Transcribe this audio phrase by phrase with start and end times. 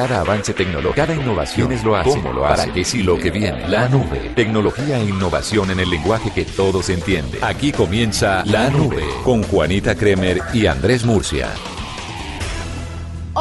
[0.00, 3.30] Cada avance tecnológico, cada innovación es lo hace, cómo lo hace, para sí lo que
[3.30, 3.68] viene.
[3.68, 7.44] La nube, tecnología e innovación en el lenguaje que todos entienden.
[7.44, 11.48] Aquí comienza La Nube con Juanita Kremer y Andrés Murcia.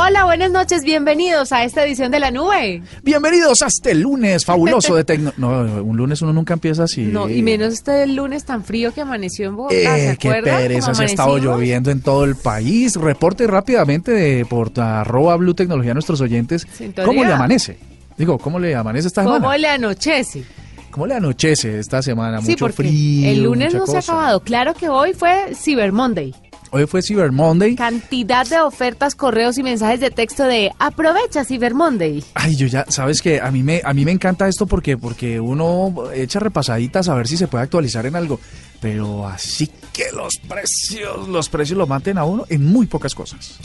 [0.02, 2.82] Hola, buenas noches, bienvenidos a esta edición de La Nube.
[3.04, 5.34] Bienvenidos a este lunes fabuloso de tecno...
[5.38, 5.50] No,
[5.84, 7.02] un lunes uno nunca empieza así.
[7.02, 10.56] No, y menos este lunes tan frío que amaneció en Bogotá, ¿se Eh, qué acuerdan?
[10.62, 12.96] pereza, ¿Cómo se ha estado lloviendo en todo el país.
[12.96, 16.66] Reporte rápidamente de, por arroba Blue Tecnología a nuestros oyentes.
[16.72, 17.06] Sintonía.
[17.06, 17.78] ¿Cómo le amanece?
[18.18, 19.58] Digo, ¿cómo le amanece esta ¿Cómo semana?
[19.58, 20.46] le anochece?
[20.92, 22.40] ¿Cómo le anochece esta semana?
[22.42, 23.30] sí, Mucho porque frío.
[23.32, 24.40] el lunes no se ha acabado.
[24.40, 26.34] Claro que hoy fue Cyber Monday.
[26.72, 27.76] Hoy fue Cyber Monday.
[27.76, 32.24] Cantidad de ofertas, correos y mensajes de texto de aprovecha Cyber Monday.
[32.36, 35.40] Ay, yo ya, sabes que a mí me a mí me encanta esto porque porque
[35.40, 38.40] uno echa repasaditas a ver si se puede actualizar en algo,
[38.80, 43.58] pero así que los precios, los precios lo maten a uno en muy pocas cosas.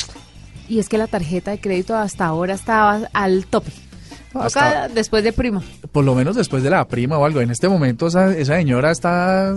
[0.67, 3.71] Y es que la tarjeta de crédito hasta ahora estaba al tope.
[4.33, 5.63] Hasta- después de primo.
[5.93, 7.41] Por lo menos después de la prima o algo.
[7.41, 9.55] En este momento esa, esa señora está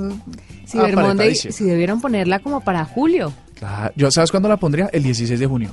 [0.68, 3.34] Cyber Monday, si debieron ponerla como para julio.
[3.60, 5.70] Claro, Yo sabes cuándo la pondría el 16 de junio.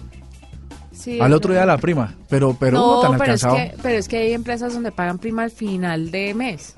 [0.93, 3.57] Sí, Al otro día la prima, pero pero no, tan pero es, alcanzado.
[3.57, 6.77] que, pero es que hay empresas donde pagan prima al final de mes.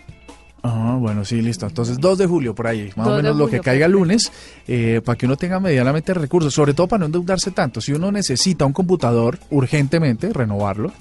[0.68, 1.66] Ah, bueno, sí, listo.
[1.66, 3.92] Entonces, 2 de julio por ahí, más o 2 de menos lo que caiga el
[3.92, 4.32] lunes,
[4.66, 7.80] eh, para que uno tenga medianamente recursos, sobre todo para no endeudarse tanto.
[7.80, 10.92] Si uno necesita un computador urgentemente, renovarlo,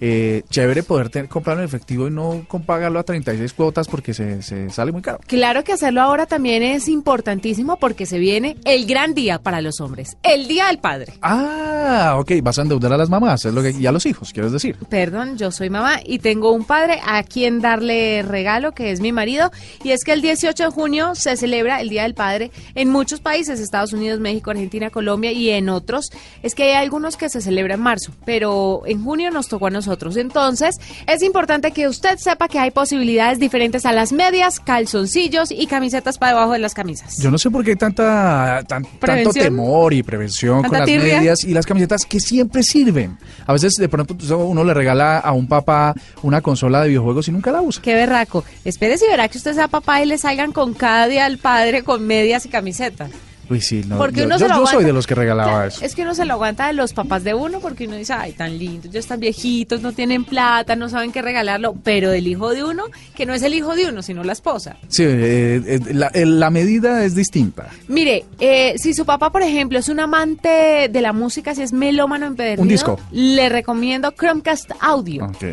[0.00, 4.42] eh, chévere poder tener, comprarlo en efectivo y no pagarlo a 36 cuotas porque se,
[4.42, 5.20] se sale muy caro.
[5.26, 9.80] Claro que hacerlo ahora también es importantísimo porque se viene el gran día para los
[9.80, 11.14] hombres, el Día del Padre.
[11.22, 14.32] Ah, ok, vas a endeudar a las mamás, es lo que, y a los hijos,
[14.32, 14.76] quieres decir.
[14.88, 19.09] Perdón, yo soy mamá y tengo un padre a quien darle regalo, que es mi
[19.12, 19.50] marido.
[19.84, 23.20] Y es que el 18 de junio se celebra el Día del Padre en muchos
[23.20, 26.10] países, Estados Unidos, México, Argentina, Colombia y en otros.
[26.42, 29.70] Es que hay algunos que se celebran en marzo, pero en junio nos tocó a
[29.70, 30.16] nosotros.
[30.16, 35.66] Entonces, es importante que usted sepa que hay posibilidades diferentes a las medias, calzoncillos y
[35.66, 37.16] camisetas para debajo de las camisas.
[37.18, 40.86] Yo no sé por qué hay tanta, tan- tanto temor y prevención con ¿Tanta las
[41.20, 43.18] medias y las camisetas que siempre sirven.
[43.46, 47.32] A veces de pronto uno le regala a un papá una consola de videojuegos y
[47.32, 47.82] nunca la usa.
[47.82, 48.44] Qué berraco.
[48.90, 51.84] Espérese y verá que usted sea papá y le salgan con cada día al padre
[51.84, 53.12] con medias y camisetas.
[53.50, 54.72] Uy, sí, no, Porque yo, uno yo- se lo yo aguanta.
[54.72, 55.84] soy de los que regalaba eso.
[55.84, 58.32] Es que uno se lo aguanta de los papás de uno porque uno dice, ay,
[58.32, 61.74] tan lindos, ya están viejitos, no tienen plata, no saben qué regalarlo.
[61.82, 62.84] Pero del hijo de uno,
[63.14, 64.76] que no es el hijo de uno, sino la esposa.
[64.88, 67.68] Sí, eh, eh, la, eh, la medida es distinta.
[67.88, 71.72] Mire, eh, si su papá, por ejemplo, es un amante de la música, si es
[71.72, 73.00] melómano empedernido, Un disco.
[73.10, 75.24] le recomiendo Chromecast Audio.
[75.24, 75.44] Ok.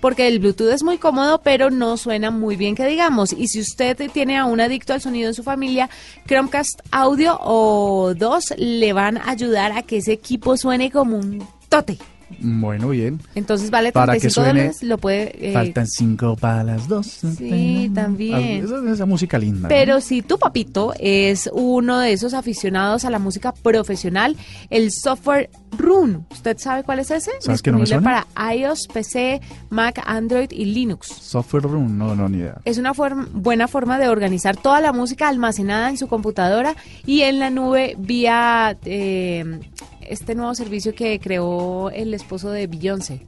[0.00, 3.32] Porque el Bluetooth es muy cómodo, pero no suena muy bien que digamos.
[3.32, 5.88] Y si usted tiene a un adicto al sonido en su familia,
[6.26, 11.46] Chromecast Audio o dos le van a ayudar a que ese equipo suene como un
[11.68, 11.98] tote.
[12.40, 13.20] Bueno, bien.
[13.34, 15.48] Entonces vale Para que 35 suene, dólares, lo puede...
[15.50, 17.06] eh, Faltan cinco para las dos.
[17.36, 18.64] Sí, también.
[18.64, 19.62] Esa, esa música linda.
[19.62, 19.68] ¿no?
[19.68, 24.36] Pero si tu papito es uno de esos aficionados a la música profesional,
[24.70, 27.30] el software Rune, ¿usted sabe cuál es ese?
[27.40, 28.24] ¿Sabes que no me suena?
[28.34, 31.08] para iOS, PC, Mac, Android y Linux.
[31.08, 32.60] Software Room, no, no, ni idea.
[32.64, 32.92] Es una
[33.32, 36.74] buena forma de organizar toda la música almacenada en su computadora
[37.04, 39.60] y en la nube vía eh,
[40.08, 43.22] este nuevo servicio que creó el esposo de Beyoncé.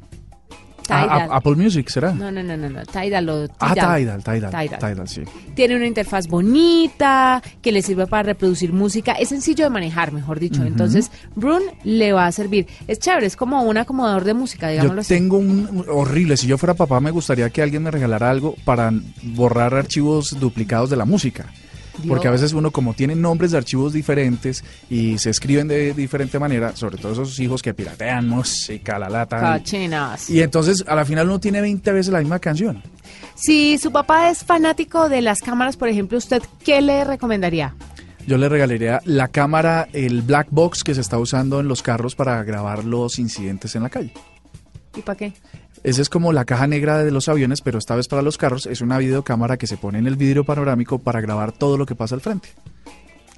[0.93, 1.29] Ah, Tidal.
[1.31, 2.13] Apple Music, ¿será?
[2.13, 4.25] no, no, no, no, no, Tidal o Ah, Tidal.
[4.25, 5.09] Tidal, Tidal, Tidal.
[5.09, 5.23] Sí.
[5.55, 9.13] Tiene una interfaz bonita que le sirve para reproducir música.
[9.13, 10.65] Es sencillo de manejar, mejor dicho.
[10.65, 12.67] Entonces, Brune le va a servir.
[12.89, 15.15] Es chévere, es como un acomodador de música, digámoslo Yo así.
[15.15, 18.93] tengo un horrible, si yo fuera papá me gustaría que alguien me regalara algo para
[19.23, 21.47] borrar archivos duplicados de la música.
[22.09, 26.39] Porque a veces uno como tiene nombres de archivos diferentes y se escriben de diferente
[26.39, 29.41] manera, sobre todo esos hijos que piratean música, la lata.
[29.41, 30.29] Cachinas.
[30.31, 32.83] Y entonces a la final uno tiene 20 veces la misma canción.
[33.35, 37.75] Si su papá es fanático de las cámaras, por ejemplo, ¿usted qué le recomendaría?
[38.27, 42.15] Yo le regalaría la cámara, el black box que se está usando en los carros
[42.15, 44.13] para grabar los incidentes en la calle.
[45.01, 45.33] ¿Y para qué?
[45.83, 48.67] Esa es como la caja negra de los aviones, pero esta vez para los carros
[48.67, 51.95] es una videocámara que se pone en el vidrio panorámico para grabar todo lo que
[51.95, 52.51] pasa al frente.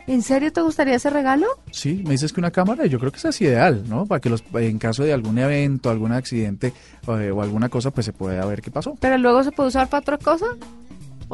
[0.08, 1.46] ¿En serio te gustaría ese regalo?
[1.70, 4.06] Sí, me dices que una cámara, yo creo que esa es ideal, ¿no?
[4.06, 6.72] Para que los, en caso de algún evento, algún accidente
[7.06, 8.96] eh, o alguna cosa, pues se pueda ver qué pasó.
[9.00, 10.46] ¿Pero luego se puede usar para otra cosa?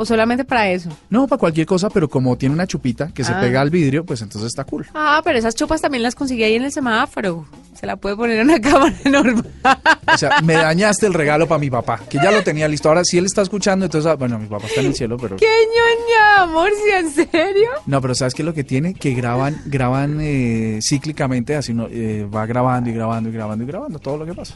[0.00, 0.90] ¿O solamente para eso?
[1.10, 3.40] No, para cualquier cosa, pero como tiene una chupita que se Ah.
[3.40, 4.86] pega al vidrio, pues entonces está cool.
[4.94, 7.46] Ah, pero esas chupas también las conseguí ahí en el semáforo.
[7.74, 9.44] Se la puede poner en una cámara normal.
[10.14, 12.88] O sea, me dañaste el regalo para mi papá, que ya lo tenía listo.
[12.88, 15.34] Ahora sí él está escuchando, entonces, ah, bueno, mi papá está en el cielo, pero...
[15.36, 16.70] ¡Qué ñoña, amor!
[16.76, 17.68] ¿Sí, en serio?
[17.86, 18.94] No, pero ¿sabes qué es lo que tiene?
[18.94, 23.66] Que graban graban eh, cíclicamente, así no, eh, va grabando y grabando y grabando y
[23.66, 24.54] grabando todo lo que pasa.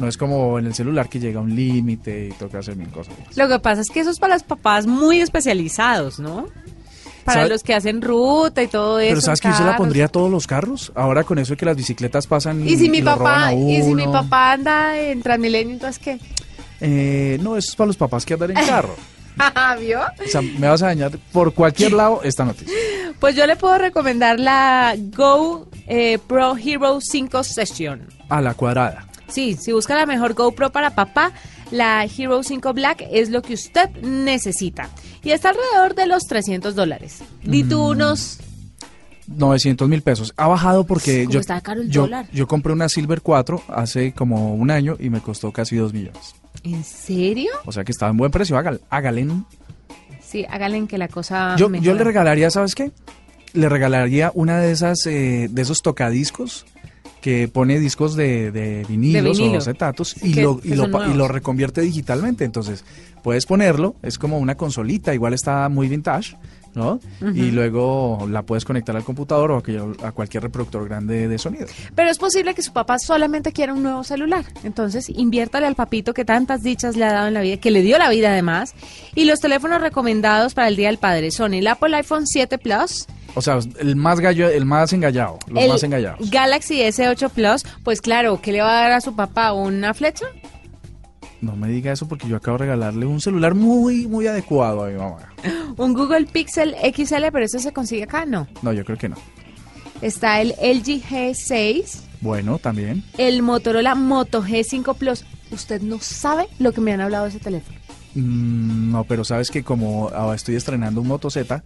[0.00, 2.88] No es como en el celular que llega a un límite y toca hacer mil
[2.88, 3.14] cosas.
[3.36, 6.46] Lo que pasa es que eso es para los papás muy especializados, ¿no?
[7.24, 9.10] Para ¿Sabe- los que hacen ruta y todo eso.
[9.10, 10.90] Pero ¿sabes que yo se la pondría a todos los carros?
[10.94, 14.06] Ahora con eso de que las bicicletas pasan y, si mi papá, y si mi
[14.06, 16.18] papá anda en Transmilenio, entonces qué?
[16.80, 18.96] Eh, no, eso es para los papás que andan en carro.
[19.80, 20.00] ¿Vio?
[20.00, 22.74] O sea, me vas a dañar por cualquier lado esta noticia.
[23.20, 28.08] Pues yo le puedo recomendar la Go eh, Pro Hero 5 Session.
[28.30, 29.06] A la cuadrada.
[29.30, 31.32] Sí, si busca la mejor GoPro para papá,
[31.70, 34.90] la Hero 5 Black es lo que usted necesita.
[35.22, 37.22] Y está alrededor de los 300 dólares.
[37.42, 37.90] Di tú Mm.
[37.90, 38.38] unos...
[39.28, 40.34] 900 mil pesos.
[40.36, 42.26] Ha bajado porque ¿Cómo yo, está caro el yo, dólar?
[42.32, 46.34] yo compré una Silver 4 hace como un año y me costó casi 2 millones.
[46.64, 47.50] ¿En serio?
[47.64, 48.58] O sea que estaba en buen precio.
[48.58, 48.80] Hágale.
[48.90, 49.26] hágale.
[50.20, 52.90] Sí, háganle que la cosa Yo, yo le regalaría, ¿sabes qué?
[53.52, 56.66] Le regalaría una de esas, eh, de esos tocadiscos
[57.20, 59.56] que pone discos de, de vinilos vinilo.
[59.56, 62.44] o acetatos y, lo, y, lo, y lo reconvierte digitalmente.
[62.44, 62.84] Entonces,
[63.22, 66.36] puedes ponerlo, es como una consolita, igual está muy vintage,
[66.74, 67.00] ¿no?
[67.20, 69.62] Y luego la puedes conectar al computador o
[70.04, 71.66] a, cualquier reproductor grande de sonido.
[71.94, 74.44] Pero es posible que su papá solamente quiera un nuevo celular.
[74.64, 77.82] Entonces, inviértale al papito que tantas dichas le ha dado en la vida, que le
[77.82, 78.74] dio la vida además.
[79.14, 83.06] Y los teléfonos recomendados para el Día del Padre son el Apple iPhone 7 Plus,
[83.34, 86.30] O sea, el más gallo, el más engallado, los el más engallados.
[86.30, 87.64] Galaxy S8 Plus.
[87.82, 89.52] Pues claro, ¿qué le va a dar a su papá?
[89.52, 90.26] ¿Una flecha?
[91.40, 94.88] No me diga eso porque yo acabo de regalarle un celular muy, muy adecuado a
[94.88, 95.32] mi mamá.
[95.76, 97.24] ¿Un Google Pixel XL?
[97.32, 98.46] Pero eso se consigue acá, no.
[98.62, 99.16] No, yo creo que no.
[100.02, 103.04] Está el LG G6, Bueno, también.
[103.18, 105.24] el Motorola Moto G5 Plus.
[105.50, 107.78] Usted no sabe lo que me han hablado de ese teléfono.
[108.14, 111.62] Mm, no, pero sabes que como ahora estoy estrenando un Moto Z,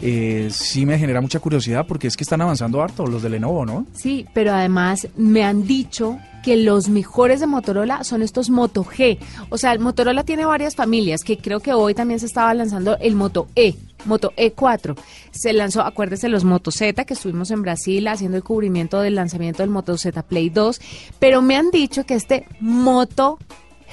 [0.00, 3.64] eh, sí me genera mucha curiosidad porque es que están avanzando harto los de Lenovo,
[3.64, 3.86] ¿no?
[3.94, 9.18] Sí, pero además me han dicho que los mejores de Motorola son estos Moto G.
[9.48, 12.98] O sea, el Motorola tiene varias familias, que creo que hoy también se estaba lanzando
[12.98, 14.94] el Moto E, Moto E4.
[15.30, 19.62] Se lanzó, acuérdese, los Moto Z, que estuvimos en Brasil haciendo el cubrimiento del lanzamiento
[19.62, 20.80] del Moto Z Play 2,
[21.18, 23.38] pero me han dicho que este Moto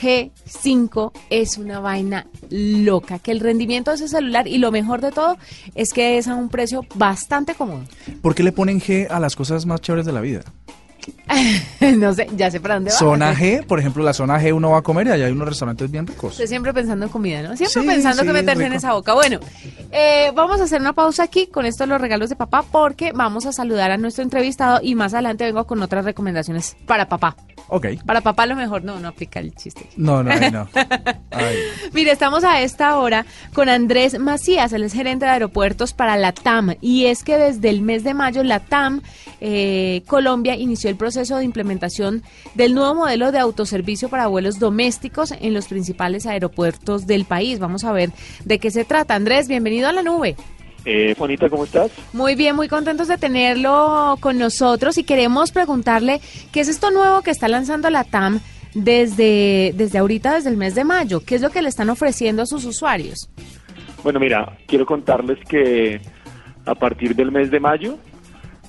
[0.02, 5.12] G5 es una vaina loca, que el rendimiento de ese celular y lo mejor de
[5.12, 5.38] todo
[5.76, 7.84] es que es a un precio bastante cómodo.
[8.22, 10.44] ¿Por qué le ponen G a las cosas más chéveres de la vida?
[11.98, 12.98] no sé, ya sé para dónde va.
[12.98, 15.48] Zona G, por ejemplo, la zona G uno va a comer y allá hay unos
[15.48, 16.34] restaurantes bien ricos.
[16.34, 17.56] Usted siempre pensando en comida, ¿no?
[17.56, 18.68] Siempre Sí, pensando sí, que meterse rico.
[18.68, 19.14] en esa boca.
[19.14, 19.40] Bueno,
[19.92, 23.12] eh, vamos a hacer una pausa aquí con esto de los regalos de papá porque
[23.14, 27.36] vamos a saludar a nuestro entrevistado y más adelante vengo con otras recomendaciones para papá.
[27.70, 27.88] Ok.
[28.06, 29.88] Para papá lo mejor no, no aplica el chiste.
[29.96, 30.68] No, no, ahí no.
[31.94, 36.34] Mire, estamos a esta hora con Andrés Macías, él es gerente de aeropuertos para la
[36.34, 36.76] TAM.
[36.82, 39.02] Y es que desde el mes de mayo la TAM
[39.40, 42.22] eh, Colombia inició el proceso de implementación
[42.54, 47.60] del nuevo modelo de autoservicio para vuelos domésticos en los principales aeropuertos del país.
[47.60, 48.12] Vamos a ver
[48.46, 49.16] de qué se trata.
[49.16, 50.36] Andrés, bienvenido a la nube.
[50.86, 51.92] Eh, Juanita, ¿cómo estás?
[52.12, 56.22] Muy bien, muy contentos de tenerlo con nosotros y queremos preguntarle
[56.52, 58.40] qué es esto nuevo que está lanzando la TAM
[58.74, 61.22] desde, desde ahorita, desde el mes de mayo.
[61.24, 63.30] ¿Qué es lo que le están ofreciendo a sus usuarios?
[64.04, 66.02] Bueno, mira, quiero contarles que
[66.66, 67.98] a partir del mes de mayo,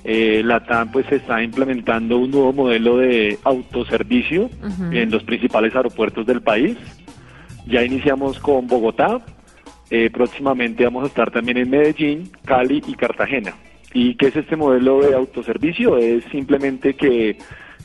[0.05, 4.51] eh, la TAM pues está implementando un nuevo modelo de autoservicio
[4.91, 6.77] en los principales aeropuertos del país.
[7.67, 9.21] Ya iniciamos con Bogotá,
[9.91, 13.55] eh, próximamente vamos a estar también en Medellín, Cali y Cartagena.
[13.95, 15.99] ¿Y qué es este modelo de autoservicio?
[15.99, 17.37] Es simplemente que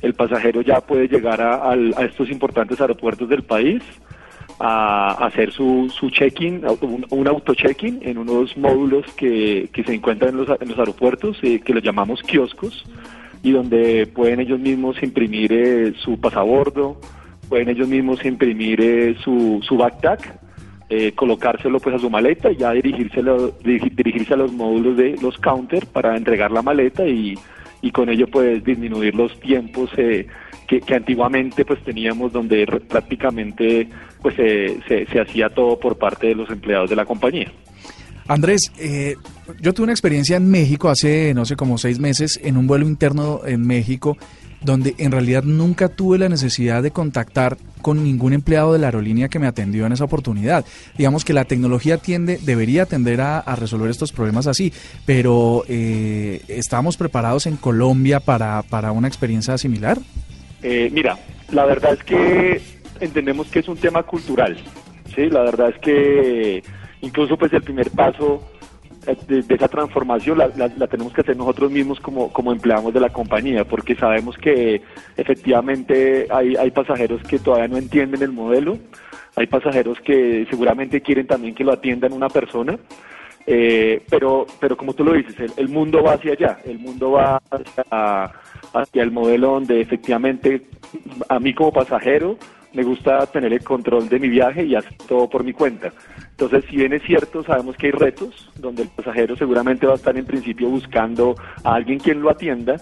[0.02, 3.84] el pasajero ya puede llegar a estos importantes aeropuertos del país
[4.60, 6.64] a hacer su, su check-in,
[7.12, 11.60] un, auto-check-in en unos módulos que, que se encuentran en los, en los aeropuertos, eh,
[11.60, 12.86] que los llamamos kioscos,
[13.44, 17.00] y donde pueden ellos mismos imprimir eh, su pasabordo,
[17.50, 20.40] pueden ellos mismos imprimir eh, su, su backpack,
[20.90, 25.18] eh, colocárselo pues a su maleta y ya dirigírselo, dirigi- dirigirse a los módulos de
[25.22, 27.36] los counter para entregar la maleta y,
[27.82, 30.28] y con ello pues disminuir los tiempos eh,
[30.68, 33.88] que, antiguamente pues teníamos donde prácticamente
[34.22, 37.52] pues se, se hacía todo por parte de los empleados de la compañía.
[38.28, 39.16] Andrés, eh,
[39.62, 42.86] yo tuve una experiencia en México hace, no sé, como seis meses, en un vuelo
[42.86, 44.18] interno en México,
[44.62, 49.30] donde en realidad nunca tuve la necesidad de contactar con ningún empleado de la aerolínea
[49.30, 50.66] que me atendió en esa oportunidad.
[50.98, 54.74] Digamos que la tecnología tiende, debería tender a, a resolver estos problemas así,
[55.06, 60.00] pero eh, ¿estamos preparados en Colombia para, para una experiencia similar?
[60.64, 61.18] Eh, mira,
[61.52, 62.62] la verdad es que
[63.00, 64.58] entendemos que es un tema cultural,
[65.16, 65.30] ¿sí?
[65.30, 66.64] La verdad es que
[67.02, 68.42] incluso pues el primer paso
[69.28, 73.64] de, esa transformación la, tenemos que hacer nosotros mismos como, como empleados de la compañía,
[73.64, 74.82] porque sabemos que
[75.16, 78.78] efectivamente hay, hay pasajeros que todavía no entienden el modelo,
[79.36, 82.78] hay pasajeros que seguramente quieren también que lo atiendan una persona,
[83.46, 87.42] eh, pero, pero como tú lo dices, el, mundo va hacia allá, el mundo va
[87.50, 88.34] hacia,
[88.74, 90.68] hacia el modelo donde efectivamente
[91.30, 92.38] a mí como pasajero
[92.74, 95.92] me gusta tener el control de mi viaje y hacer todo por mi cuenta.
[96.32, 99.96] Entonces, si bien es cierto, sabemos que hay retos donde el pasajero seguramente va a
[99.96, 102.76] estar en principio buscando a alguien quien lo atienda,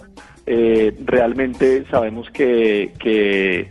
[0.45, 3.69] eh, realmente sabemos que, que,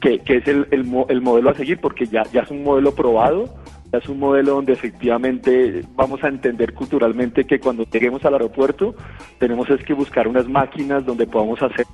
[0.00, 3.59] que, es el, el, el, modelo a seguir porque ya, ya es un modelo probado
[3.92, 8.94] es un modelo donde efectivamente vamos a entender culturalmente que cuando lleguemos al aeropuerto
[9.38, 11.86] tenemos es que buscar unas máquinas donde podamos hacer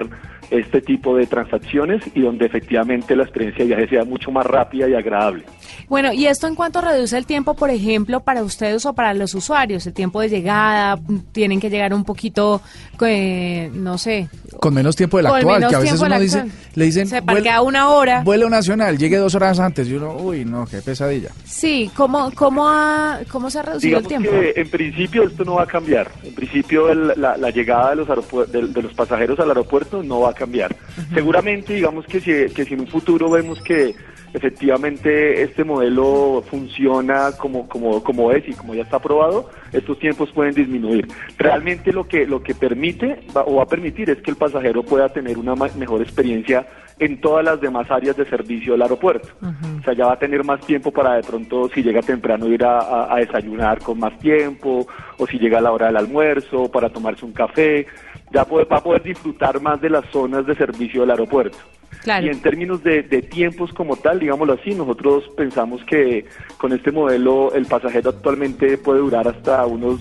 [0.50, 4.88] este tipo de transacciones y donde efectivamente la experiencia de viaje sea mucho más rápida
[4.88, 5.44] y agradable.
[5.88, 9.34] Bueno, ¿y esto en cuanto reduce el tiempo, por ejemplo, para ustedes o para los
[9.34, 9.86] usuarios?
[9.86, 10.98] El tiempo de llegada,
[11.32, 12.60] tienen que llegar un poquito,
[13.00, 14.28] eh, no sé.
[14.66, 16.44] Con menos tiempo del actual, que a veces uno dice,
[16.74, 17.06] le dicen...
[17.06, 18.24] Se parquea una hora.
[18.24, 21.30] Vuelo nacional, llegue dos horas antes y uno, uy, no, qué pesadilla.
[21.44, 24.28] Sí, ¿cómo, cómo, ha, cómo se ha reducido el tiempo?
[24.28, 26.10] Que en principio esto no va a cambiar.
[26.24, 28.08] En principio la, llegada de los,
[28.50, 30.74] de, los pasajeros al aeropuerto no va a cambiar.
[31.14, 33.94] Seguramente, digamos que si, que si en un futuro vemos que
[34.32, 40.30] efectivamente este modelo funciona como, como, como es y como ya está aprobado, estos tiempos
[40.32, 41.08] pueden disminuir.
[41.38, 45.08] Realmente lo que, lo que permite o va a permitir es que el pasajero pueda
[45.08, 46.66] tener una mejor experiencia
[46.98, 49.28] en todas las demás áreas de servicio del aeropuerto.
[49.42, 52.64] O sea, ya va a tener más tiempo para de pronto, si llega temprano, ir
[52.64, 54.86] a, desayunar con más tiempo,
[55.18, 57.86] o si llega a la hora del almuerzo, para tomarse un café,
[58.32, 61.58] ya va a poder disfrutar más de las zonas de servicio del aeropuerto.
[62.06, 66.24] Y en términos de, tiempos como tal, digámoslo así, nosotros pensamos que
[66.56, 70.00] con este modelo el pasajero actualmente puede durar hasta unos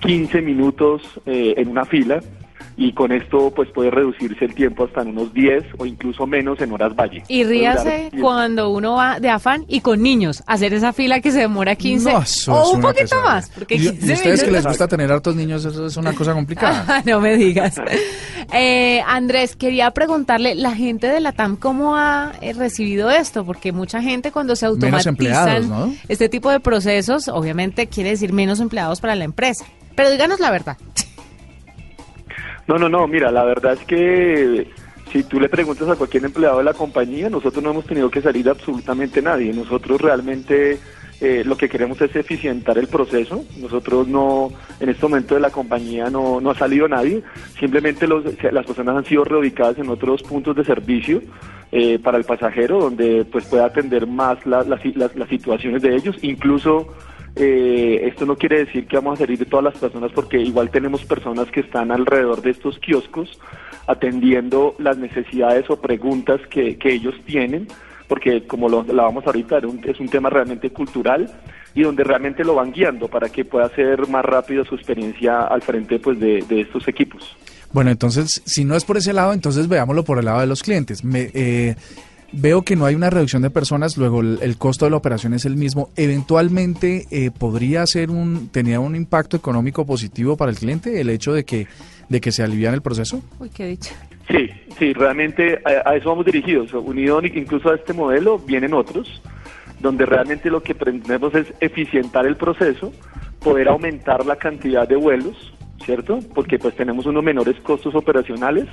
[0.00, 2.20] 15 minutos eh, en una fila
[2.80, 6.60] y con esto pues puede reducirse el tiempo hasta en unos 10 o incluso menos
[6.60, 7.24] en horas valle.
[7.26, 11.40] Y ríase cuando uno va de afán y con niños, hacer esa fila que se
[11.40, 12.14] demora 15
[12.46, 13.50] o un poquito más.
[13.50, 17.02] Porque y, ustedes que les gusta tener hartos niños, eso es una cosa complicada.
[17.06, 17.80] no me digas.
[18.52, 23.44] Eh, Andrés, quería preguntarle, la gente de la TAM, ¿cómo ha eh, recibido esto?
[23.44, 29.00] Porque mucha gente cuando se automatizan este tipo de procesos, obviamente quiere decir menos empleados
[29.00, 29.64] para la empresa.
[29.96, 30.76] Pero díganos la verdad.
[32.68, 34.68] No, no, no, mira, la verdad es que
[35.10, 38.20] si tú le preguntas a cualquier empleado de la compañía, nosotros no hemos tenido que
[38.20, 39.54] salir absolutamente nadie.
[39.54, 40.78] Nosotros realmente
[41.22, 43.42] eh, lo que queremos es eficientar el proceso.
[43.58, 47.22] Nosotros no, en este momento de la compañía no, no ha salido nadie.
[47.58, 48.22] Simplemente los,
[48.52, 51.22] las personas han sido reubicadas en otros puntos de servicio
[51.72, 56.18] eh, para el pasajero, donde pues pueda atender más las, las situaciones de ellos.
[56.20, 56.88] Incluso
[57.36, 60.70] eh, esto no quiere decir que vamos a salir de todas las personas porque igual
[60.70, 63.38] tenemos personas que están alrededor de estos kioscos
[63.86, 67.68] atendiendo las necesidades o preguntas que, ellos tienen,
[68.06, 71.30] porque como lo vamos ahorita, es un tema realmente cultural
[71.74, 75.62] y donde realmente lo van guiando para que pueda ser más rápido su experiencia al
[75.62, 77.36] frente pues, de, estos equipos.
[77.72, 80.62] Bueno, entonces, si no es por ese lado, entonces veámoslo por el lado de los
[80.62, 81.04] clientes.
[81.04, 81.76] Me, eh,
[82.30, 85.46] Veo que no hay una reducción de personas, luego el, costo de la operación es
[85.46, 85.90] el mismo.
[85.96, 91.32] Eventualmente eh, podría ser un tenía un impacto económico positivo para el cliente el hecho
[91.32, 91.66] de que
[92.08, 93.22] de que se alivian el proceso.
[93.38, 93.94] Uy, qué dicha.
[94.28, 96.72] Sí, sí, realmente a, eso vamos dirigidos.
[96.74, 99.22] Unido incluso a este modelo vienen otros
[99.80, 102.92] donde realmente lo que pretendemos es eficientar el proceso,
[103.40, 105.52] poder aumentar la cantidad de vuelos,
[105.84, 106.18] ¿cierto?
[106.34, 108.66] Porque pues tenemos unos menores costos operacionales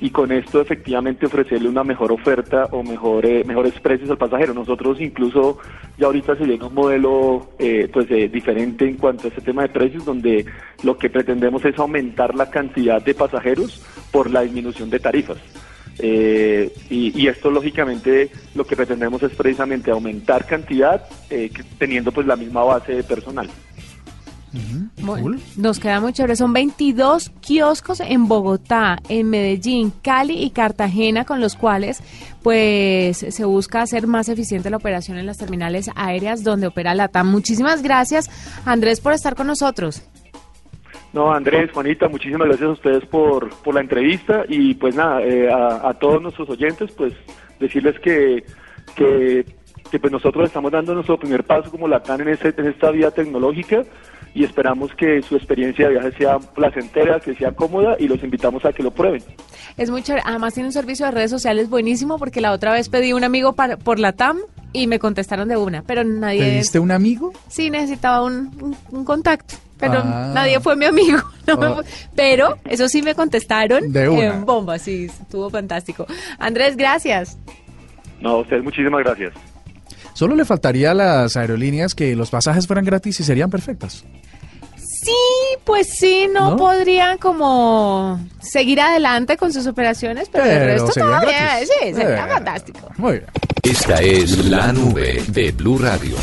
[0.00, 4.54] y con esto efectivamente ofrecerle una mejor oferta o mejor, mejores precios al pasajero.
[4.54, 5.58] Nosotros incluso
[5.96, 9.62] ya ahorita se viene un modelo eh, pues eh, diferente en cuanto a este tema
[9.62, 10.46] de precios donde
[10.82, 15.38] lo que pretendemos es aumentar la cantidad de pasajeros por la disminución de tarifas.
[16.00, 21.04] Eh, y, esto lógicamente lo que pretendemos es precisamente aumentar cantidad
[21.76, 23.50] teniendo pues la misma base de personal
[25.56, 26.36] nos queda muy chévere.
[26.36, 32.02] Son 22 kioscos en Bogotá, en Medellín, Cali y Cartagena con los cuales
[32.42, 37.08] pues se busca hacer más eficiente la operación en las terminales aéreas donde opera la
[37.08, 37.30] TAM.
[37.30, 38.30] Muchísimas gracias,
[38.64, 40.02] Andrés, por estar con nosotros.
[41.12, 45.48] No, Andrés, Juanita, muchísimas gracias a ustedes por, por la entrevista y pues nada, eh,
[45.50, 47.14] a, todos nuestros oyentes, pues
[47.58, 48.44] decirles que,
[48.94, 49.44] que,
[49.98, 53.10] pues nosotros estamos dando nuestro primer paso como la TAM en, este, en esta vía
[53.10, 53.84] tecnológica
[54.34, 58.64] y esperamos que su experiencia de viaje sea placentera, que sea cómoda y los invitamos
[58.64, 59.22] a que lo prueben.
[59.76, 60.22] Es muy chévere.
[60.26, 63.54] Además tiene un servicio de redes sociales buenísimo porque la otra vez pedí un amigo
[63.54, 64.38] para, por la TAM
[64.72, 66.40] y me contestaron de una, pero nadie...
[66.40, 67.32] ¿Pediste un amigo?
[67.48, 69.54] Sí, necesitaba un, un contacto.
[69.78, 70.30] pero Ah.
[70.34, 71.18] nadie fue mi amigo.
[71.46, 71.82] no fu-
[72.14, 74.24] Pero eso sí me contestaron De una.
[74.26, 76.06] en bomba, sí, estuvo fantástico.
[76.38, 77.38] Andrés, gracias.
[78.20, 79.32] No, a ustedes muchísimas gracias.
[80.18, 84.02] Solo le faltaría a las aerolíneas que los pasajes fueran gratis y serían perfectas.
[84.76, 85.12] Sí,
[85.62, 86.56] pues sí, no, ¿No?
[86.56, 91.68] podrían como seguir adelante con sus operaciones, pero, el Pero resto serían todo bien, gratis.
[91.80, 92.90] sí, sería Eh, fantástico.
[92.96, 93.26] Muy bien.
[93.62, 96.16] Esta es la nube de Blue Radio.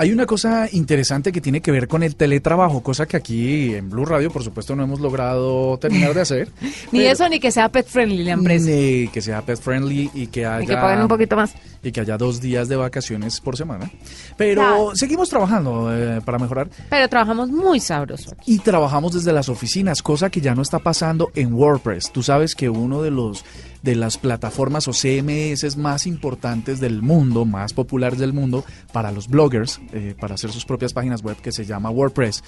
[0.00, 3.90] Hay una cosa interesante que tiene que ver con el teletrabajo, cosa que aquí en
[3.90, 6.48] Blue Radio, por supuesto, no hemos logrado terminar de hacer.
[6.90, 8.64] Ni eso ni que sea pet friendly la empresa.
[8.64, 11.52] Ni que sea pet friendly y que haya Y que paguen un poquito más.
[11.82, 13.90] y que haya dos días de vacaciones por semana.
[14.38, 18.54] Pero seguimos trabajando eh, para mejorar Pero trabajamos muy sabroso aquí.
[18.54, 22.10] y trabajamos desde las oficinas, cosa que ya no está pasando en WordPress.
[22.10, 23.44] Tú sabes que uno de los
[23.82, 29.28] de las plataformas o CMS más importantes del mundo, más populares del mundo para los
[29.28, 32.42] bloggers, eh, para hacer sus propias páginas web, que se llama WordPress,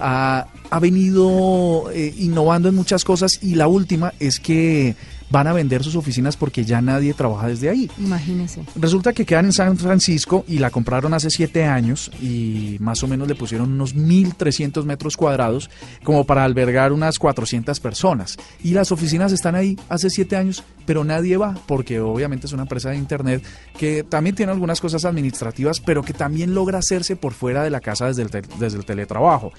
[0.00, 4.96] ha, ha venido eh, innovando en muchas cosas y la última es que
[5.30, 7.90] van a vender sus oficinas porque ya nadie trabaja desde ahí.
[7.98, 8.62] Imagínese.
[8.76, 13.08] Resulta que quedan en San Francisco y la compraron hace siete años y más o
[13.08, 15.70] menos le pusieron unos 1.300 metros cuadrados
[16.02, 18.36] como para albergar unas 400 personas.
[18.62, 22.62] Y las oficinas están ahí hace siete años, pero nadie va porque obviamente es una
[22.62, 23.42] empresa de Internet
[23.76, 27.80] que también tiene algunas cosas administrativas, pero que también logra hacerse por fuera de la
[27.80, 29.52] casa desde el, desde el teletrabajo.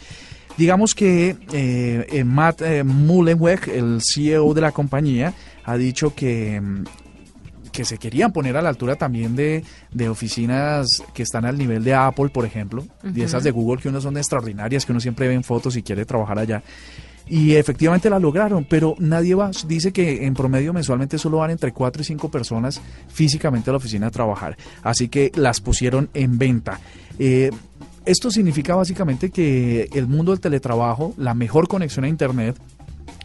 [0.59, 5.33] Digamos que eh, eh, Matt eh, Mullenweg, el CEO de la compañía,
[5.69, 6.83] ha dicho que, mm,
[7.71, 11.83] que se querían poner a la altura también de, de oficinas que están al nivel
[11.83, 12.85] de Apple, por ejemplo,
[13.15, 15.83] y esas de Google que uno son extraordinarias, que uno siempre ve en fotos y
[15.83, 16.63] quiere trabajar allá.
[17.27, 19.51] Y efectivamente la lograron, pero nadie va.
[19.67, 23.77] Dice que en promedio mensualmente solo van entre 4 y 5 personas físicamente a la
[23.77, 24.57] oficina a trabajar.
[24.81, 26.79] Así que las pusieron en venta.
[27.19, 27.51] Eh,
[28.03, 32.57] esto significa básicamente que el mundo del teletrabajo, la mejor conexión a Internet,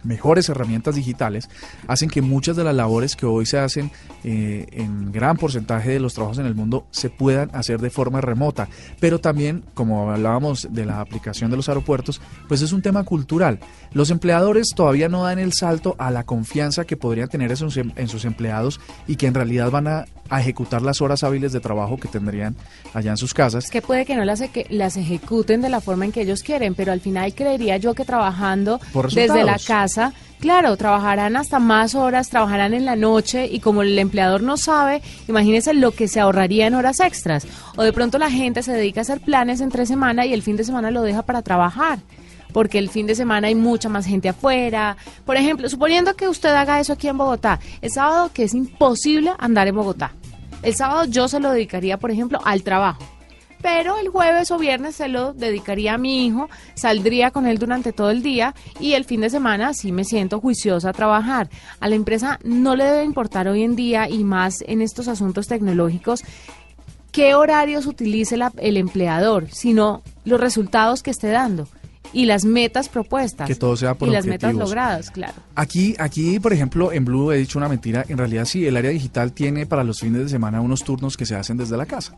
[0.05, 1.49] mejores herramientas digitales
[1.89, 3.91] hacen que muchas de las labores que hoy se hacen
[4.23, 8.21] eh, en gran porcentaje de los trabajos en el mundo se puedan hacer de forma
[8.21, 8.69] remota.
[9.01, 13.59] Pero también, como hablábamos de la aplicación de los aeropuertos, pues es un tema cultural.
[13.93, 18.09] Los empleadores todavía no dan el salto a la confianza que podrían tener em- en
[18.09, 21.97] sus empleados y que en realidad van a, a ejecutar las horas hábiles de trabajo
[21.99, 22.57] que tendrían
[22.95, 23.65] allá en sus casas.
[23.65, 26.43] Es que puede que no las, eje- las ejecuten de la forma en que ellos
[26.43, 31.59] quieren, pero al final creería yo que trabajando Por desde la casa, claro, trabajarán hasta
[31.59, 36.09] más horas, trabajarán en la noche y como el empleador no sabe, imagínense lo que
[36.09, 37.47] se ahorraría en horas extras.
[37.77, 40.57] O de pronto la gente se dedica a hacer planes entre semana y el fin
[40.57, 41.99] de semana lo deja para trabajar.
[42.55, 44.97] Porque el fin de semana hay mucha más gente afuera.
[45.27, 49.33] Por ejemplo, suponiendo que usted haga eso aquí en Bogotá, el sábado que es imposible
[49.39, 50.13] andar en Bogotá.
[50.63, 53.05] El sábado yo se lo dedicaría, por ejemplo, al trabajo.
[53.61, 57.93] Pero el jueves o viernes se lo dedicaría a mi hijo, saldría con él durante
[57.93, 61.49] todo el día y el fin de semana sí me siento juiciosa a trabajar.
[61.81, 65.49] A la empresa no le debe importar hoy en día y más en estos asuntos
[65.49, 66.23] tecnológicos
[67.11, 71.67] qué horarios utilice el empleador, sino los resultados que esté dando
[72.13, 73.47] y las metas propuestas.
[73.49, 74.69] Que todo sea por Y las metas objetivos.
[74.71, 75.35] logradas, claro.
[75.55, 78.05] Aquí, aquí, por ejemplo, en Blue he dicho una mentira.
[78.09, 81.27] En realidad, sí, el área digital tiene para los fines de semana unos turnos que
[81.27, 82.17] se hacen desde la casa.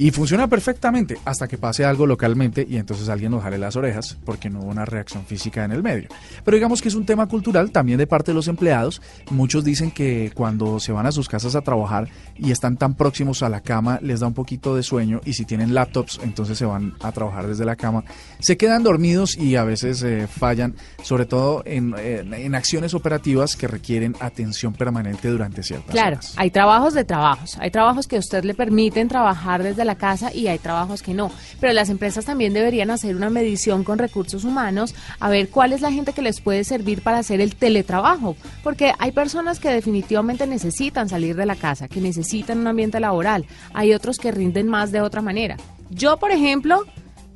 [0.00, 4.16] Y funciona perfectamente hasta que pase algo localmente y entonces alguien nos jale las orejas
[4.24, 6.08] porque no hubo una reacción física en el medio.
[6.44, 9.02] Pero digamos que es un tema cultural también de parte de los empleados.
[9.32, 13.42] Muchos dicen que cuando se van a sus casas a trabajar y están tan próximos
[13.42, 16.64] a la cama les da un poquito de sueño y si tienen laptops entonces se
[16.64, 18.04] van a trabajar desde la cama.
[18.38, 19.07] Se quedan dormidos
[19.38, 24.72] y a veces eh, fallan, sobre todo en, en- en acciones operativas que requieren atención
[24.74, 26.34] permanente durante ciertas Claro, horas.
[26.36, 27.56] hay trabajos de trabajos.
[27.60, 31.14] Hay trabajos que a usted le permiten trabajar desde la casa y hay trabajos que
[31.14, 31.30] no.
[31.60, 35.80] Pero las empresas también deberían hacer una medición con recursos humanos a ver cuál es
[35.80, 38.36] la gente que les puede servir para hacer el teletrabajo.
[38.62, 43.46] Porque hay personas que definitivamente necesitan salir de la casa, que necesitan un ambiente laboral.
[43.74, 45.56] Hay otros que rinden más de otra manera.
[45.90, 46.84] Yo, por ejemplo,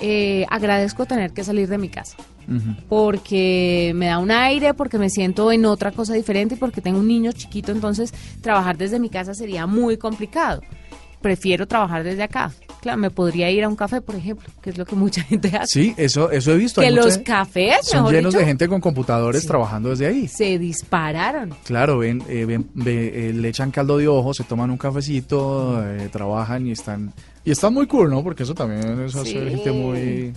[0.03, 2.17] eh, agradezco tener que salir de mi casa
[2.89, 6.99] porque me da un aire, porque me siento en otra cosa diferente y porque tengo
[6.99, 10.61] un niño chiquito, entonces trabajar desde mi casa sería muy complicado.
[11.21, 12.51] Prefiero trabajar desde acá.
[12.81, 15.49] Claro, me podría ir a un café, por ejemplo, que es lo que mucha gente
[15.57, 15.67] hace.
[15.69, 16.81] Sí, eso, eso he visto.
[16.81, 19.47] que los cafés, son mejor llenos dicho, de gente con computadores Sí.
[19.49, 20.27] trabajando desde ahí.
[20.27, 21.55] se dispararon.
[21.65, 26.09] Claro, ven, eh, ven- eh, le echan caldo de ojo, se toman un cafecito, eh,
[26.11, 27.13] trabajan y están
[27.45, 28.23] y están muy cool, ¿no?
[28.23, 29.51] Porque eso también es hacer Sí.
[29.57, 30.33] gente muy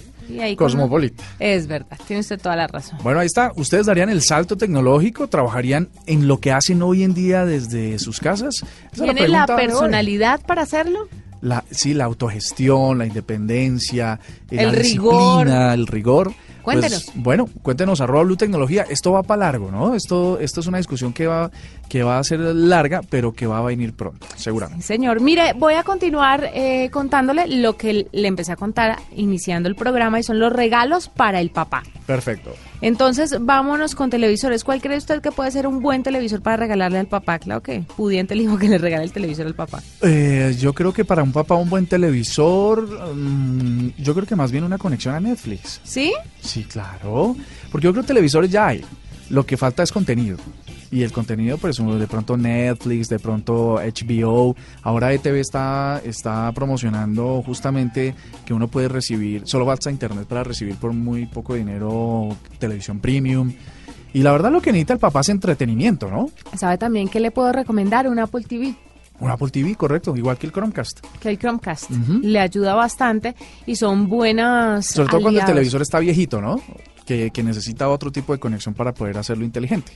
[0.55, 1.23] cosmopolita.
[1.39, 2.97] Es verdad, tiene usted toda la razón.
[3.03, 3.51] Bueno, ahí está.
[3.55, 5.27] ¿Ustedes darían el salto tecnológico?
[5.27, 8.55] ¿Trabajarían en lo que hacen hoy en día desde sus casas?
[8.91, 11.07] Esa es ¿Tiene la personalidad para hacerlo?
[11.41, 15.43] La, sí, la autogestión, la independencia, eh, El la rigor.
[15.45, 16.33] disciplina, el rigor.
[16.65, 17.05] Cuéntenos.
[17.05, 18.87] Pues, bueno, cuéntenos, arroba Blue Tecnología.
[18.89, 19.93] Esto va para largo, ¿no?
[19.93, 21.51] Esto, esto es una discusión que va,
[21.87, 24.83] que va a ser larga, pero que va a venir pronto, seguramente.
[24.83, 29.75] Señor, mire, voy a continuar eh, contándole lo que le empecé a contar iniciando el
[29.75, 31.83] programa y son los regalos para el papá.
[32.07, 32.53] Perfecto.
[32.81, 34.63] Entonces, vámonos con televisores.
[34.63, 37.39] ¿Cuál cree usted que puede ser un buen televisor para regalarle al papá?
[37.39, 39.81] Claro que pudiente el hijo que le regale el televisor al papá.
[40.01, 44.51] Eh, yo creo que para un papá un buen televisor, mm, yo creo que más
[44.51, 45.81] bien una conexión a Netflix.
[45.83, 46.13] ¿Sí?
[46.41, 47.35] Sí, claro.
[47.71, 48.83] Porque yo creo que televisores ya hay.
[49.29, 50.37] Lo que falta es contenido.
[50.91, 54.55] Y el contenido, pues de pronto Netflix, de pronto HBO.
[54.83, 58.13] Ahora ETV está, está promocionando justamente
[58.45, 63.51] que uno puede recibir, solo basta internet para recibir por muy poco dinero televisión premium.
[64.13, 66.29] Y la verdad lo que necesita el papá es entretenimiento, ¿no?
[66.55, 68.07] ¿Sabe también que le puedo recomendar?
[68.07, 68.75] Un Apple TV.
[69.19, 70.99] Un Apple TV, correcto, igual que el Chromecast.
[71.19, 71.89] Que el Chromecast.
[72.21, 74.87] Le ayuda bastante y son buenas.
[74.87, 76.61] Sobre todo cuando el televisor está viejito, ¿no?
[77.05, 79.93] Que, que necesita otro tipo de conexión para poder hacerlo inteligente.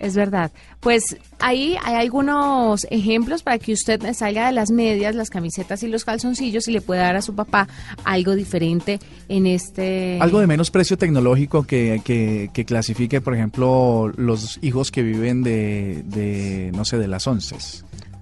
[0.00, 0.50] Es verdad.
[0.80, 5.88] Pues ahí hay algunos ejemplos para que usted salga de las medias, las camisetas y
[5.88, 7.68] los calzoncillos y le pueda dar a su papá
[8.04, 8.98] algo diferente
[9.28, 10.18] en este...
[10.20, 15.42] Algo de menos precio tecnológico que, que, que clasifique, por ejemplo, los hijos que viven
[15.42, 17.56] de, de no sé, de las once.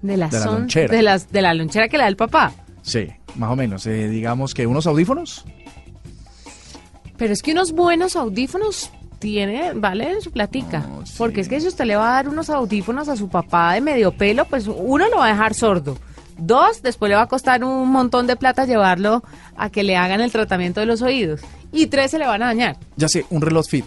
[0.02, 0.94] De la, de la lonchera.
[0.94, 2.52] De, las, de la lonchera que le da el papá.
[2.82, 3.86] Sí, más o menos.
[3.86, 5.44] Eh, digamos que unos audífonos.
[7.16, 10.80] Pero es que unos buenos audífonos tiene, vale su platica.
[10.80, 11.14] No, sí.
[11.16, 13.80] Porque es que si usted le va a dar unos audífonos a su papá de
[13.80, 15.96] medio pelo, pues uno lo va a dejar sordo.
[16.38, 19.22] Dos, después le va a costar un montón de plata llevarlo
[19.56, 21.42] a que le hagan el tratamiento de los oídos.
[21.72, 22.76] Y tres, se le van a dañar.
[22.96, 23.84] Ya sé, un reloj fit.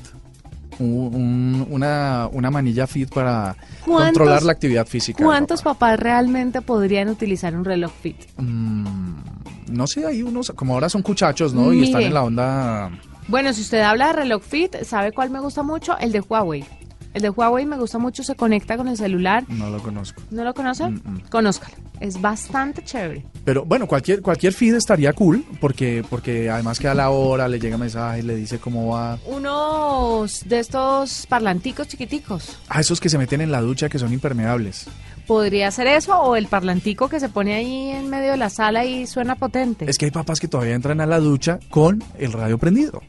[0.80, 5.24] Un- un- una, una manilla fit para ¿Cuántos- controlar la actividad física.
[5.24, 5.80] ¿Cuántos papá.
[5.92, 8.18] papás realmente podrían utilizar un reloj fit?
[8.38, 8.86] Mm,
[9.72, 11.72] no sé, hay unos, como ahora son cuchachos, ¿no?
[11.74, 12.92] Y están en la onda...
[13.28, 15.98] Bueno, si usted habla de reloj fit, ¿sabe cuál me gusta mucho?
[15.98, 16.64] El de Huawei.
[17.14, 19.46] El de Huawei me gusta mucho, se conecta con el celular.
[19.48, 20.22] No lo conozco.
[20.32, 20.88] ¿No lo conoce?
[20.90, 21.22] Mm, mm.
[21.32, 21.74] Conózcalo.
[22.00, 23.24] Es bastante chévere.
[23.44, 27.60] Pero bueno, cualquier cualquier feed estaría cool porque porque además que a la hora le
[27.60, 29.18] llega mensaje, le dice cómo va.
[29.26, 32.58] Unos de estos parlanticos chiquiticos.
[32.70, 34.88] A esos que se meten en la ducha que son impermeables.
[35.28, 38.86] Podría ser eso o el parlantico que se pone ahí en medio de la sala
[38.86, 39.90] y suena potente.
[39.90, 43.02] Es que hay papás que todavía entran a la ducha con el radio prendido.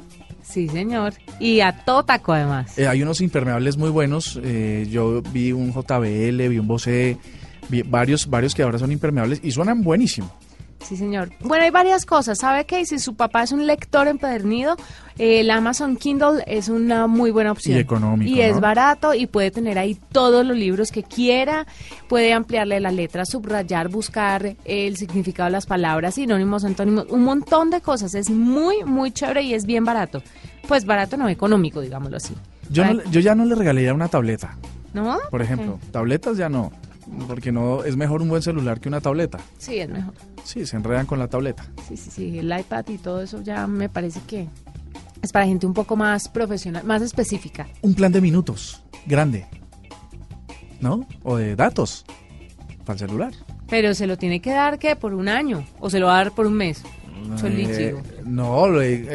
[0.42, 1.12] Sí, señor.
[1.40, 2.79] Y a todo taco además.
[2.79, 4.40] Eh, hay unos impermeables muy buenos.
[4.42, 7.18] eh, yo vi un JBL, vi un Bose,
[7.87, 10.31] varios varios que ahora son impermeables y suenan buenísimo.
[10.87, 11.31] Sí, señor.
[11.40, 12.38] Bueno, hay varias cosas.
[12.38, 12.85] ¿Sabe qué?
[12.85, 14.76] Si su papá es un lector empedernido,
[15.18, 17.76] el Amazon Kindle es una muy buena opción.
[17.76, 21.66] Y económico, Y es barato y puede tener ahí todos los libros que quiera.
[22.09, 27.70] Puede ampliarle la letra, subrayar, buscar el significado de las palabras, sinónimos, antónimos, un montón
[27.70, 28.14] de cosas.
[28.14, 30.22] Es muy, muy chévere y es bien barato.
[30.68, 32.35] Pues barato no económico, digámoslo así.
[32.70, 34.57] Yo, no yo ya no le regalaría una tableta,
[34.92, 35.18] ¿No?
[35.31, 35.79] por ejemplo.
[35.90, 36.72] Tabletas ya no,
[37.26, 39.38] porque no es mejor un buen celular que una tableta.
[39.58, 40.14] Sí, es mejor.
[40.44, 41.64] Sí, se enredan con la tableta.
[41.88, 44.48] Sí, sí, sí, el iPad y todo eso ya me parece que
[45.22, 47.66] es para gente un poco más profesional, más específica.
[47.82, 49.46] un plan de minutos grande,
[50.80, 51.06] ¿no?
[51.22, 52.04] O de datos
[52.84, 53.32] para el celular.
[53.68, 54.94] Pero se lo tiene que dar, ¿qué?
[54.94, 55.64] ¿Por un año?
[55.80, 56.82] ¿O se lo va a dar por un mes?
[57.44, 58.66] Eh, no,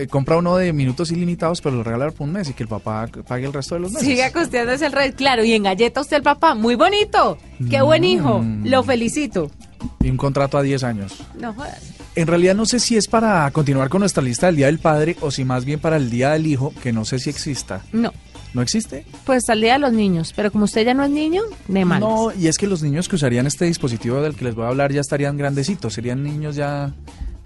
[0.09, 3.07] compra uno de minutos ilimitados, pero lo regala por un mes y que el papá
[3.27, 4.07] pague el resto de los meses.
[4.07, 5.15] Siga costeándose el red.
[5.15, 6.55] Claro, y en galleta usted el papá.
[6.55, 7.37] Muy bonito.
[7.69, 8.39] Qué buen hijo.
[8.39, 8.67] Mm.
[8.67, 9.51] Lo felicito.
[9.99, 11.23] Y un contrato a 10 años.
[11.39, 11.81] No jodas.
[12.15, 15.15] En realidad no sé si es para continuar con nuestra lista del Día del Padre
[15.21, 17.81] o si más bien para el Día del Hijo, que no sé si exista.
[17.93, 18.11] No.
[18.53, 19.05] ¿No existe?
[19.25, 20.33] Pues al día de los niños.
[20.35, 22.01] Pero como usted ya no es niño, de mal.
[22.01, 24.67] No, y es que los niños que usarían este dispositivo del que les voy a
[24.67, 26.93] hablar ya estarían grandecitos, serían niños ya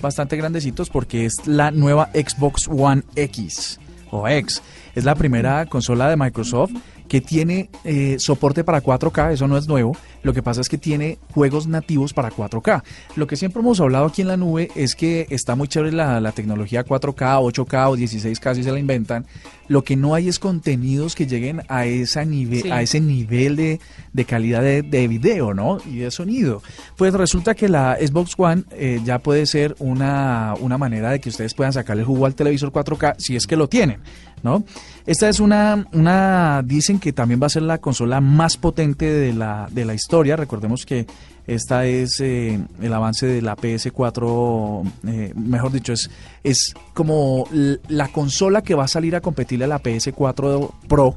[0.06, 3.80] bastante grandecitos porque es la nueva Xbox One X
[4.12, 4.62] o X.
[4.94, 6.72] Es la primera consola de Microsoft
[7.08, 10.78] que tiene eh, soporte para 4K, eso no es nuevo, lo que pasa es que
[10.78, 12.82] tiene juegos nativos para 4K.
[13.16, 16.20] Lo que siempre hemos hablado aquí en la nube es que está muy chévere la,
[16.20, 19.26] la tecnología 4K, 8K o 16K si se la inventan.
[19.68, 22.72] Lo que no hay es contenidos que lleguen a, esa nive Sí.
[22.72, 23.80] a ese nivel de,
[24.14, 25.78] de calidad de, de video, ¿no?
[25.86, 26.62] Y de sonido.
[26.98, 31.30] Pues resulta que la Xbox One eh, ya puede ser una, una manera de que
[31.30, 34.00] ustedes puedan sacarle el jugo al televisor 4K si es que lo tienen,
[34.44, 34.64] ¿no?
[35.06, 39.68] Esta es una, dicen que también va a ser la consola más potente de la,
[39.72, 40.36] de la historia.
[40.36, 41.06] Recordemos que
[41.48, 46.10] esta es eh, el avance de la PS4, eh, mejor dicho, es,
[46.44, 51.16] es como la consola que va a salir a competirle a la PS4 Pro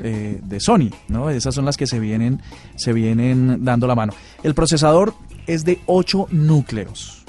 [0.00, 1.28] eh, de Sony, ¿no?
[1.28, 2.40] Esas son las que se vienen,
[2.76, 4.12] se vienen dando la mano.
[4.44, 5.12] El procesador
[5.48, 7.24] es de 8 núcleos.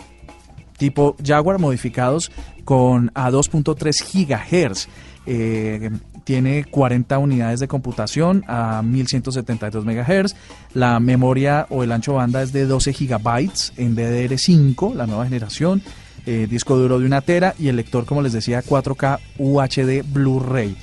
[0.78, 2.32] tipo Jaguar modificados
[2.64, 4.88] con a 2.3 gigahertz.
[5.32, 5.92] Eh,
[6.24, 10.36] tiene 40 unidades de computación a 1172 MHz.
[10.74, 15.84] La memoria o el ancho banda es de 12 gigabytes en DDR5, la nueva generación.
[16.26, 20.76] Eh, disco duro de una tera y el lector, como les decía, 4K UHD Blu-ray.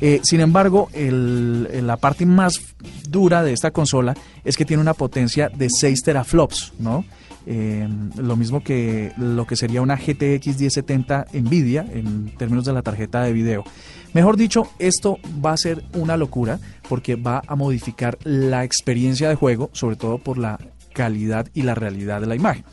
[0.00, 2.60] Eh, sin embargo, la parte más
[3.08, 7.04] dura de esta consola es que tiene una potencia de 6 teraflops, ¿no?
[7.46, 12.82] Eh, lo mismo que lo que sería una GTX 1070 Nvidia en términos de la
[12.82, 13.64] tarjeta de video.
[14.14, 19.34] Mejor dicho, esto va a ser una locura porque va a modificar la experiencia de
[19.34, 20.58] juego, sobre todo por la
[20.94, 22.64] calidad y la realidad de la imagen.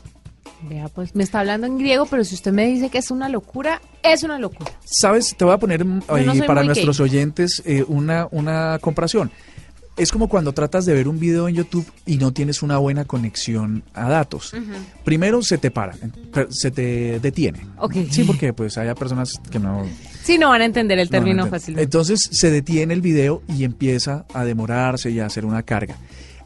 [0.68, 3.28] Vea, pues me está hablando en griego, pero si usted me dice que es una
[3.28, 4.70] locura, es una locura.
[4.84, 9.30] Sabes, te voy a poner ahí para nuestros oyentes eh, una, una comparación
[9.96, 13.04] es como cuando tratas de ver un video en YouTube y no tienes una buena
[13.04, 14.54] conexión a datos.
[15.04, 15.94] Primero se te para,
[16.48, 17.60] se te detiene.
[18.10, 19.86] Sí, porque pues hay personas que no...
[20.22, 21.84] Sí, no van a entender el término fácilmente.
[21.84, 25.96] Entonces se detiene el video y empieza a demorarse y a hacer una carga.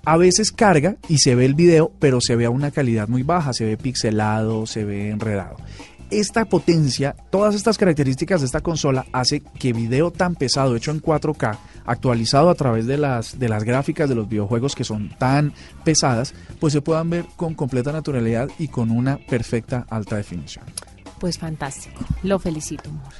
[0.06, 3.22] A veces carga y se ve el video, pero se ve a una calidad muy
[3.22, 5.56] baja, se ve pixelado, se ve enredado
[6.10, 11.02] esta potencia, todas estas características de esta consola hace que video tan pesado hecho en
[11.02, 15.52] 4K actualizado a través de las, de las gráficas de los videojuegos que son tan
[15.84, 20.64] pesadas, pues se puedan ver con completa naturalidad y con una perfecta alta definición.
[21.18, 23.12] Pues fantástico, lo felicito, amor.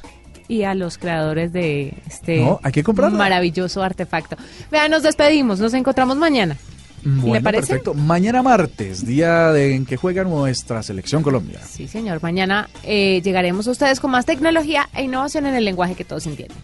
[0.48, 4.36] Y a los creadores de este hay que maravilloso artefacto.
[4.70, 6.56] Vean, nos despedimos, nos encontramos mañana.
[7.06, 7.68] Bueno, parece?
[7.68, 7.94] perfecto.
[7.94, 11.60] Mañana martes, día de, en que juega nuestra selección Colombia.
[11.64, 12.20] Sí, señor.
[12.22, 16.26] Mañana eh, llegaremos a ustedes con más tecnología e innovación en el lenguaje que todos
[16.26, 16.58] entienden.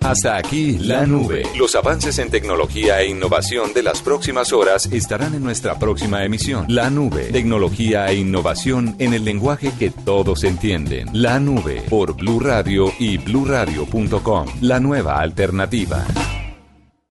[0.00, 1.42] Hasta aquí la nube.
[1.56, 6.66] Los avances en tecnología e innovación de las próximas horas estarán en nuestra próxima emisión.
[6.68, 7.24] La nube.
[7.24, 11.08] Tecnología e innovación en el lenguaje que todos entienden.
[11.12, 14.46] La nube por Blue Radio y bluradio.com.
[14.60, 16.06] La nueva alternativa.